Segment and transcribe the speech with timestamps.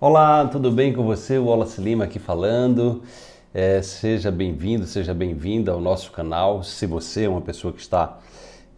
[0.00, 1.38] Olá, tudo bem com você?
[1.38, 3.02] O Wallace Lima aqui falando.
[3.52, 6.62] É, seja bem-vindo, seja bem-vinda ao nosso canal.
[6.62, 8.16] Se você é uma pessoa que está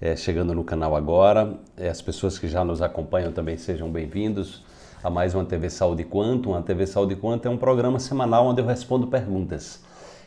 [0.01, 4.65] é, chegando no canal agora, é, as pessoas que já nos acompanham também sejam bem-vindos
[5.05, 6.49] a mais uma TV Saúde Quanto.
[6.49, 9.85] Uma TV Saúde Quanto é um programa semanal onde eu respondo perguntas.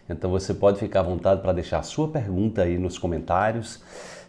[0.07, 3.82] Então você pode ficar à vontade para deixar a sua pergunta aí nos comentários.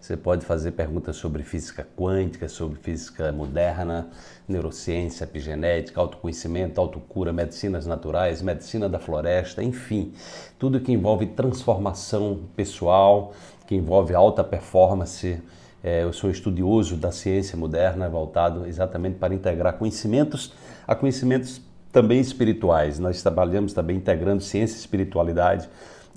[0.05, 4.11] Você pode fazer perguntas sobre física quântica, sobre física moderna,
[4.47, 10.13] neurociência, epigenética, autoconhecimento, autocura, medicinas naturais, medicina da floresta, enfim,
[10.59, 13.33] tudo que envolve transformação pessoal,
[13.67, 15.41] que envolve alta performance.
[15.83, 20.53] É, eu sou estudioso da ciência moderna, voltado exatamente para integrar conhecimentos
[20.87, 22.99] a conhecimentos também espirituais.
[22.99, 25.67] Nós trabalhamos também integrando ciência e espiritualidade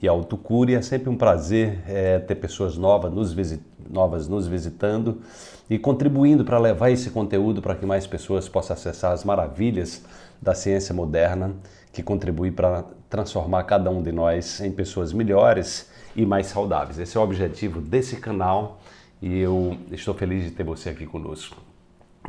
[0.01, 0.71] e autocura.
[0.71, 5.21] E é sempre um prazer é, ter pessoas novas nos, novas nos visitando
[5.69, 10.03] e contribuindo para levar esse conteúdo para que mais pessoas possam acessar as maravilhas
[10.41, 11.55] da ciência moderna
[11.91, 16.99] que contribui para transformar cada um de nós em pessoas melhores e mais saudáveis.
[16.99, 18.79] Esse é o objetivo desse canal
[19.21, 21.57] e eu estou feliz de ter você aqui conosco.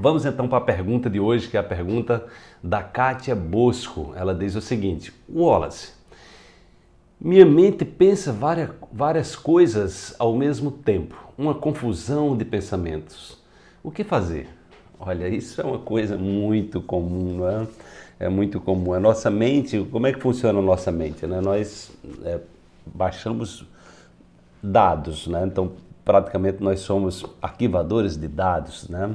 [0.00, 2.24] Vamos então para a pergunta de hoje, que é a pergunta
[2.62, 4.12] da Kátia Bosco.
[4.14, 5.92] Ela diz o seguinte: Wallace,
[7.20, 13.38] minha mente pensa várias, várias coisas ao mesmo tempo, uma confusão de pensamentos.
[13.82, 14.48] O que fazer?
[15.00, 17.66] Olha, isso é uma coisa muito comum, não é?
[18.20, 18.92] É muito comum.
[18.92, 21.26] A nossa mente, como é que funciona a nossa mente?
[21.26, 21.40] Né?
[21.40, 21.90] Nós
[22.24, 22.40] é,
[22.86, 23.64] baixamos
[24.62, 25.44] dados, né?
[25.46, 25.72] Então,
[26.04, 29.14] praticamente nós somos arquivadores de dados, né?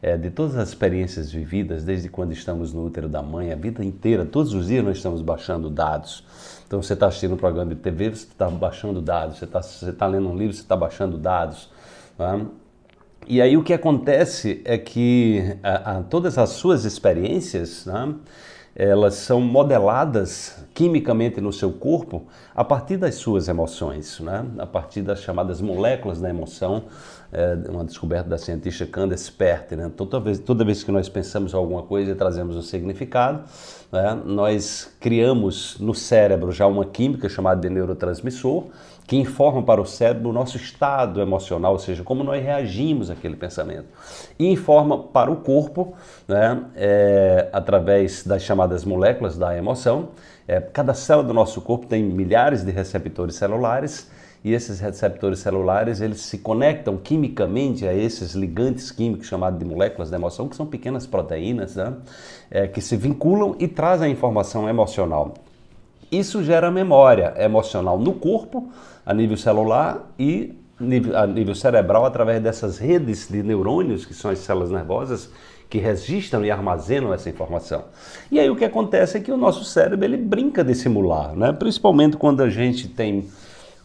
[0.00, 3.84] É, de todas as experiências vividas desde quando estamos no útero da mãe, a vida
[3.84, 6.24] inteira, todos os dias nós estamos baixando dados.
[6.66, 9.60] Então você está assistindo um programa de TV, você está baixando dados, você está
[9.92, 11.70] tá lendo um livro, você está baixando dados.
[12.16, 12.40] Tá?
[13.26, 18.14] E aí o que acontece é que a, a, todas as suas experiências, né,
[18.78, 24.46] elas são modeladas quimicamente no seu corpo a partir das suas emoções, né?
[24.58, 26.84] a partir das chamadas moléculas da emoção,
[27.30, 29.72] é uma descoberta da cientista Candace Pert.
[29.72, 29.86] Né?
[29.86, 33.44] Então, toda, vez, toda vez que nós pensamos alguma coisa e trazemos um significado,
[33.92, 34.18] né?
[34.24, 38.66] nós criamos no cérebro já uma química chamada de neurotransmissor,
[39.06, 43.36] que informa para o cérebro o nosso estado emocional, ou seja, como nós reagimos àquele
[43.36, 43.86] pensamento.
[44.38, 45.94] E informa para o corpo,
[46.26, 50.10] né, é, através das chamadas moléculas da emoção.
[50.46, 54.10] É, cada célula do nosso corpo tem milhares de receptores celulares
[54.44, 60.10] e esses receptores celulares eles se conectam quimicamente a esses ligantes químicos chamados de moléculas
[60.10, 61.94] da emoção, que são pequenas proteínas, né?
[62.50, 65.34] é, que se vinculam e trazem a informação emocional.
[66.10, 68.68] Isso gera memória emocional no corpo,
[69.04, 70.54] a nível celular e
[71.14, 75.28] a nível cerebral, através dessas redes de neurônios, que são as células nervosas,
[75.68, 77.84] que registram e armazenam essa informação.
[78.30, 81.52] E aí o que acontece é que o nosso cérebro ele brinca de simular, né?
[81.52, 83.28] principalmente quando a gente tem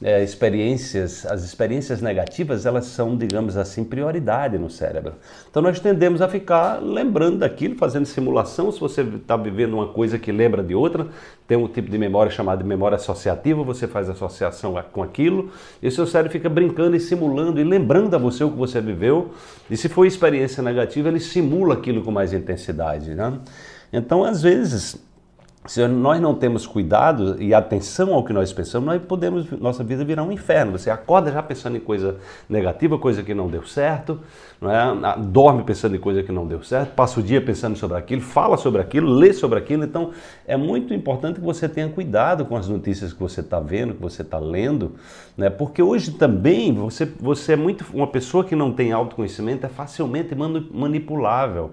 [0.01, 5.13] é, experiências, as experiências negativas, elas são, digamos assim, prioridade no cérebro.
[5.49, 8.71] Então nós tendemos a ficar lembrando daquilo, fazendo simulação.
[8.71, 11.07] Se você está vivendo uma coisa que lembra de outra,
[11.47, 15.51] tem um tipo de memória chamada de memória associativa, você faz associação com aquilo,
[15.81, 18.81] e o seu cérebro fica brincando e simulando e lembrando a você o que você
[18.81, 19.31] viveu.
[19.69, 23.13] E se for experiência negativa, ele simula aquilo com mais intensidade.
[23.13, 23.39] Né?
[23.91, 24.97] Então, às vezes,
[25.65, 30.03] se nós não temos cuidado e atenção ao que nós pensamos, nós podemos nossa vida
[30.03, 30.73] virar um inferno.
[30.73, 32.17] Você acorda já pensando em coisa
[32.49, 34.19] negativa, coisa que não deu certo,
[34.59, 34.77] não é?
[34.77, 38.21] Ah, dorme pensando em coisa que não deu certo, passa o dia pensando sobre aquilo,
[38.21, 39.85] fala sobre aquilo, lê sobre aquilo.
[39.85, 40.11] Então
[40.45, 44.01] é muito importante que você tenha cuidado com as notícias que você está vendo, que
[44.01, 44.95] você está lendo,
[45.37, 45.49] né?
[45.49, 50.35] porque hoje também você, você é muito uma pessoa que não tem autoconhecimento, é facilmente
[50.35, 51.71] manipulável.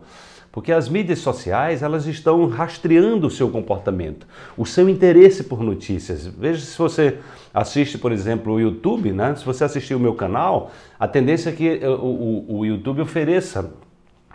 [0.52, 6.26] Porque as mídias sociais, elas estão rastreando o seu comportamento, o seu interesse por notícias.
[6.26, 7.18] Veja se você
[7.54, 9.34] assiste, por exemplo, o YouTube, né?
[9.36, 13.00] Se você assistir o meu canal, a tendência é que eh, o, o, o YouTube
[13.00, 13.72] ofereça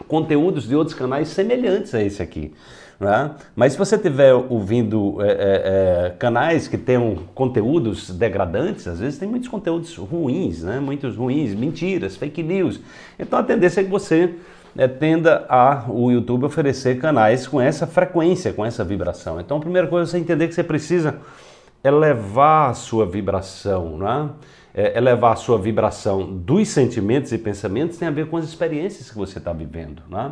[0.07, 2.53] conteúdos de outros canais semelhantes a esse aqui.
[2.99, 3.31] Né?
[3.55, 9.27] Mas se você estiver ouvindo é, é, canais que tenham conteúdos degradantes, às vezes tem
[9.27, 10.79] muitos conteúdos ruins, né?
[10.79, 12.79] muitos ruins, mentiras, fake news.
[13.19, 14.35] Então a tendência é que você
[14.77, 19.39] é, tenda a o YouTube oferecer canais com essa frequência, com essa vibração.
[19.39, 21.15] Então, a primeira coisa é você entender que você precisa
[21.83, 24.29] elevar a sua vibração, né?
[24.73, 29.09] É, elevar a sua vibração dos sentimentos e pensamentos tem a ver com as experiências
[29.09, 30.31] que você está vivendo, né?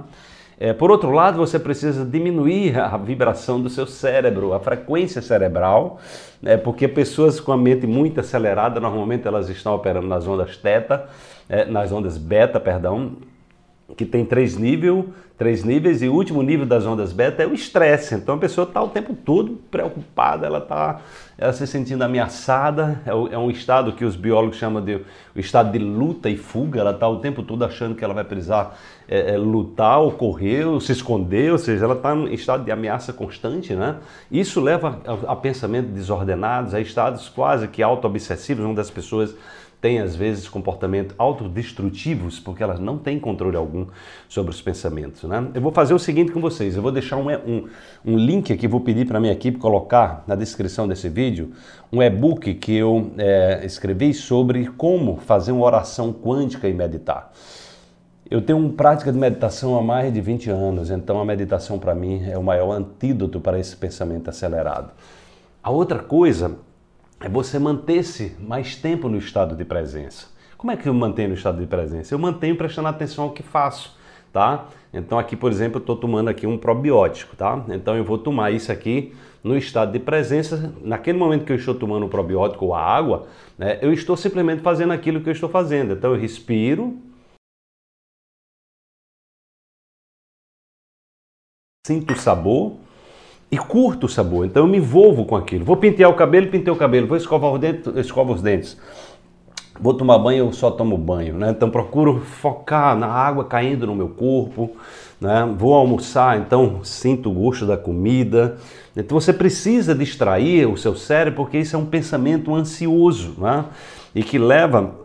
[0.60, 6.00] É, por outro lado, você precisa diminuir a vibração do seu cérebro, a frequência cerebral,
[6.44, 11.08] é, porque pessoas com a mente muito acelerada, normalmente elas estão operando nas ondas teta,
[11.50, 13.14] é, nas ondas beta, perdão,
[13.96, 15.06] que tem três níveis,
[15.38, 18.16] três níveis e o último nível das ondas beta é o estresse.
[18.16, 21.02] Então a pessoa está o tempo todo preocupada, ela está
[21.38, 23.02] ela se sentindo ameaçada.
[23.06, 25.02] É, é, um estado que os biólogos chamam de
[25.36, 26.80] o estado de luta e fuga.
[26.80, 28.78] Ela está o tempo todo achando que ela vai precisar
[29.08, 32.72] é, é, lutar ou correr ou se esconder, ou seja, ela está em estado de
[32.72, 33.98] ameaça constante, né?
[34.32, 39.36] Isso leva a, a pensamentos desordenados, a estados quase que auto-obsessivos, onde as pessoas
[39.84, 43.86] têm às vezes comportamentos autodestrutivos porque elas não têm controle algum
[44.30, 45.24] sobre os pensamentos.
[45.24, 45.46] Né?
[45.54, 47.68] Eu vou fazer o seguinte com vocês, eu vou deixar um, um,
[48.06, 51.52] um link aqui, vou pedir para minha equipe colocar na descrição desse vídeo
[51.92, 57.34] um e-book que eu é, escrevi sobre como fazer uma oração quântica e meditar.
[58.32, 61.94] Eu tenho uma prática de meditação há mais de 20 anos, então a meditação para
[61.94, 64.94] mim é o maior antídoto para esse pensamento acelerado.
[65.62, 66.56] A outra coisa
[67.24, 70.28] é você manter-se mais tempo no estado de presença.
[70.58, 72.14] Como é que eu mantenho no estado de presença?
[72.14, 73.98] Eu mantenho prestando atenção ao que faço,
[74.34, 74.68] tá?
[74.94, 77.64] Então aqui, por exemplo, eu estou tomando aqui um probiótico, tá?
[77.70, 80.74] Então eu vou tomar isso aqui no estado de presença.
[80.82, 83.26] Naquele momento que eu estou tomando o probiótico ou a água,
[83.58, 85.94] né, eu estou simplesmente fazendo aquilo que eu estou fazendo.
[85.94, 86.98] Então eu respiro,
[91.88, 92.78] sinto o sabor,
[93.54, 94.48] e curto o sabor.
[94.48, 95.64] Então eu me envolvo com aquilo.
[95.64, 97.06] Vou pentear o cabelo, pintei o cabelo.
[97.06, 98.76] Vou escovar os dentes, escovo os dentes.
[99.80, 101.52] Vou tomar banho, eu só tomo banho, né?
[101.52, 104.72] Então procuro focar na água caindo no meu corpo,
[105.22, 105.48] né?
[105.56, 108.58] Vou almoçar, então sinto o gosto da comida.
[108.98, 113.66] Então você precisa distrair o seu cérebro porque isso é um pensamento ansioso, né?
[114.16, 114.96] E que leva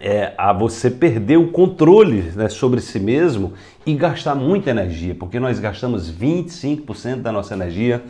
[0.00, 3.52] é, a você perder o controle né, sobre si mesmo
[3.86, 8.02] e gastar muita energia, porque nós gastamos 25% da nossa energia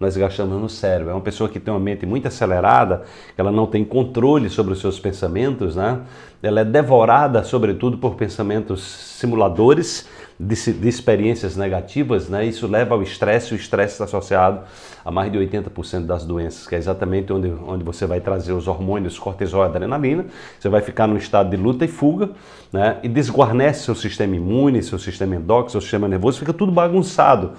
[0.00, 1.10] nós gastamos no cérebro.
[1.10, 3.02] É uma pessoa que tem uma mente muito acelerada,
[3.36, 6.00] ela não tem controle sobre os seus pensamentos, né?
[6.42, 10.08] Ela é devorada, sobretudo, por pensamentos simuladores
[10.38, 12.46] de, de experiências negativas, né?
[12.46, 14.62] Isso leva ao estresse, o estresse está associado
[15.04, 18.66] a mais de 80% das doenças, que é exatamente onde, onde você vai trazer os
[18.66, 20.24] hormônios cortisol e adrenalina,
[20.58, 22.30] você vai ficar no estado de luta e fuga,
[22.72, 22.96] né?
[23.02, 27.52] E desguarnece seu sistema imune, seu sistema endócrino, seu sistema nervoso, fica tudo bagunçado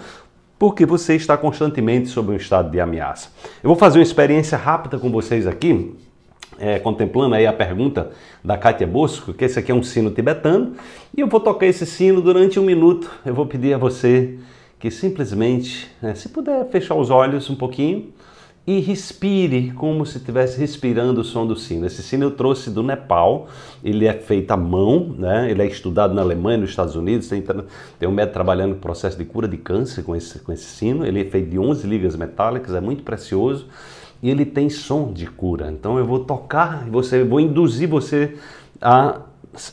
[0.62, 3.30] porque você está constantemente sob um estado de ameaça.
[3.64, 5.96] Eu vou fazer uma experiência rápida com vocês aqui,
[6.60, 8.12] é, contemplando aí a pergunta
[8.44, 10.76] da Kátia Bosco, que esse aqui é um sino tibetano,
[11.18, 13.10] e eu vou tocar esse sino durante um minuto.
[13.26, 14.38] Eu vou pedir a você
[14.78, 18.14] que simplesmente, né, se puder fechar os olhos um pouquinho,
[18.66, 21.86] e respire como se estivesse respirando o som do sino.
[21.86, 23.48] Esse sino eu trouxe do Nepal,
[23.84, 25.50] ele é feito à mão, né?
[25.50, 27.44] ele é estudado na Alemanha, nos Estados Unidos, tem,
[28.00, 31.06] tem um médico trabalhando no processo de cura de câncer com esse, com esse sino,
[31.06, 33.66] ele é feito de 11 ligas metálicas, é muito precioso
[34.22, 35.72] e ele tem som de cura.
[35.72, 38.38] Então eu vou tocar, você, vou induzir você
[38.80, 39.22] a,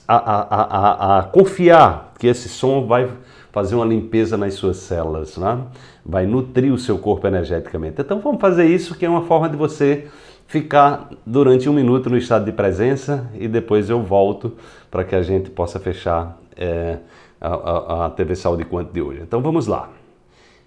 [0.07, 3.09] a, a, a, a confiar que esse som vai
[3.53, 5.59] fazer uma limpeza nas suas células, né?
[6.05, 8.01] vai nutrir o seu corpo energeticamente.
[8.01, 10.07] Então vamos fazer isso, que é uma forma de você
[10.47, 14.55] ficar durante um minuto no estado de presença e depois eu volto
[14.91, 16.99] para que a gente possa fechar é,
[17.41, 19.21] a, a, a TV Saúde Quanto de hoje.
[19.23, 19.91] Então vamos lá.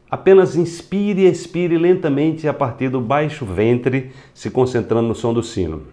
[0.10, 5.42] Apenas inspire e expire lentamente a partir do baixo ventre, se concentrando no som do
[5.42, 5.83] sino.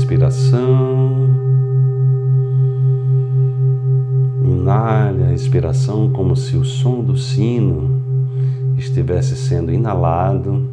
[0.00, 1.28] Respiração.
[4.42, 8.00] Inale a respiração como se o som do sino
[8.78, 10.66] estivesse sendo inalado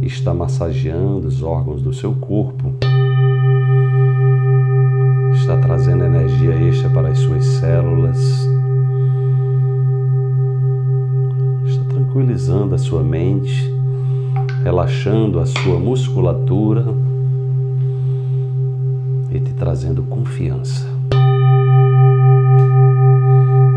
[0.00, 2.72] e está massageando os órgãos do seu corpo.
[5.34, 8.48] Está trazendo energia extra para as suas células.
[11.66, 13.70] Está tranquilizando a sua mente,
[14.62, 17.13] relaxando a sua musculatura
[19.34, 20.86] e te trazendo confiança,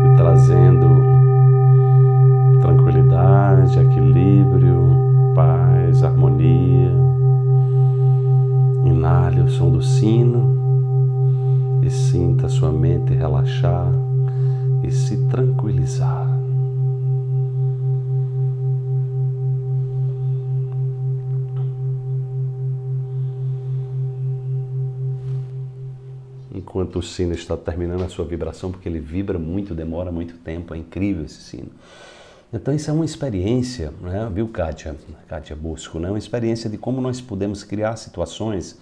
[0.04, 0.86] e trazendo
[2.62, 6.96] tranquilidade, equilíbrio, paz, harmonia.
[8.84, 10.56] Inale o som do sino
[11.82, 13.92] e sinta sua mente relaxar
[14.84, 16.37] e se tranquilizar.
[26.68, 30.74] Enquanto o sino está terminando a sua vibração, porque ele vibra muito, demora muito tempo,
[30.74, 31.70] é incrível esse sino.
[32.52, 34.30] Então isso é uma experiência, né?
[34.32, 34.94] viu Kátia,
[35.26, 36.10] Kátia Busco, né?
[36.10, 38.78] uma experiência de como nós podemos criar situações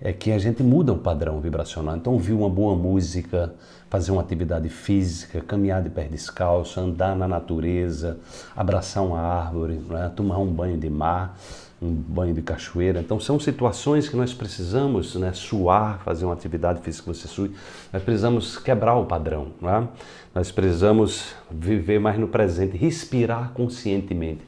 [0.00, 1.96] é que a gente muda o padrão vibracional.
[1.96, 3.52] Então, ouvir uma boa música,
[3.90, 8.16] fazer uma atividade física, caminhar de pé descalço, andar na natureza,
[8.54, 10.12] abraçar uma árvore, né?
[10.14, 11.36] tomar um banho de mar,
[11.80, 13.00] um banho de cachoeira.
[13.00, 17.54] Então, são situações que nós precisamos né, suar, fazer uma atividade física que você sue.
[17.92, 19.52] Nós precisamos quebrar o padrão.
[19.60, 19.88] Né?
[20.34, 24.42] Nós precisamos viver mais no presente, respirar conscientemente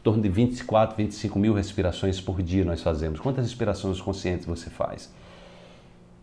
[0.00, 3.20] em torno de 24, 25 mil respirações por dia nós fazemos.
[3.20, 5.12] Quantas respirações conscientes você faz?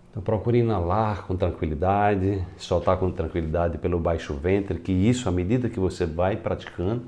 [0.09, 5.69] Então procure inalar com tranquilidade, soltar com tranquilidade pelo baixo ventre, que isso, à medida
[5.69, 7.03] que você vai praticando,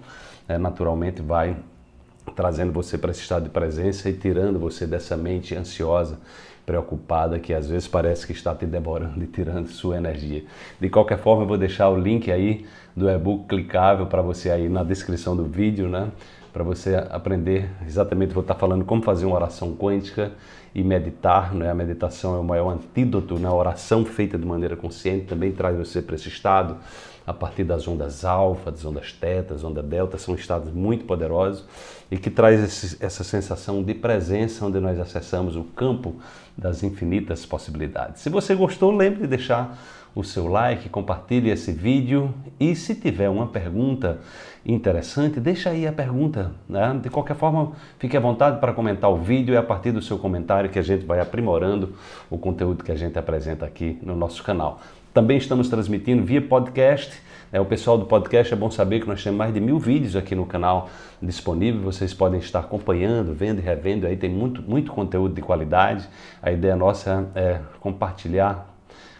[0.47, 1.57] é, naturalmente vai
[2.39, 6.17] trazendo você para esse estado de presença e tirando você dessa mente ansiosa,
[6.65, 10.45] preocupada, que às vezes parece que está te devorando e tirando sua energia.
[10.79, 12.65] De qualquer forma, eu vou deixar o link aí
[12.95, 16.07] do e-book clicável para você aí na descrição do vídeo, né?
[16.51, 20.31] Para você aprender exatamente, vou estar falando como fazer uma oração quântica
[20.73, 21.69] e meditar, né?
[21.69, 23.47] A meditação é o maior antídoto, né?
[23.47, 26.77] A oração feita de maneira consciente também traz você para esse estado
[27.25, 31.63] a partir das ondas alfa, das ondas teta, das ondas delta, são estados muito poderosos
[32.09, 36.15] e que traz esse, essa sensação de presença onde nós acessamos o campo
[36.57, 38.21] das infinitas possibilidades.
[38.21, 39.77] Se você gostou, lembre de deixar
[40.15, 44.19] o seu like, compartilhe esse vídeo e se tiver uma pergunta
[44.65, 46.51] interessante, deixa aí a pergunta.
[46.67, 46.99] Né?
[47.01, 50.17] De qualquer forma, fique à vontade para comentar o vídeo e a partir do seu
[50.17, 51.93] comentário que a gente vai aprimorando
[52.29, 54.79] o conteúdo que a gente apresenta aqui no nosso canal.
[55.13, 57.21] Também estamos transmitindo via podcast.
[57.51, 60.15] É, o pessoal do podcast é bom saber que nós temos mais de mil vídeos
[60.15, 60.87] aqui no canal
[61.19, 61.81] disponível.
[61.81, 64.05] Vocês podem estar acompanhando, vendo e revendo.
[64.05, 66.07] Aí tem muito, muito conteúdo de qualidade.
[66.43, 68.68] A ideia nossa é compartilhar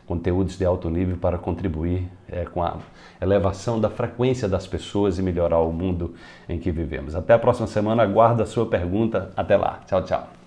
[0.10, 2.78] conteúdos de alto nível para contribuir é, com a
[3.22, 6.16] elevação da frequência das pessoas e melhorar o mundo
[6.50, 7.14] em que vivemos.
[7.14, 9.32] Até a próxima semana, aguardo a sua pergunta.
[9.38, 9.82] Até lá.
[9.86, 10.39] Tchau, tchau.